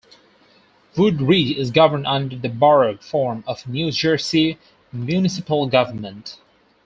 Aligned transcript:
Wood-Ridge 0.97 1.55
is 1.59 1.69
governed 1.69 2.07
under 2.07 2.35
the 2.35 2.49
Borough 2.49 2.97
form 2.97 3.43
of 3.45 3.67
New 3.67 3.91
Jersey 3.91 4.57
municipal 4.91 5.67
government. 5.67 6.39